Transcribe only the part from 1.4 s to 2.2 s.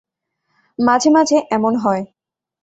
এমন হয়।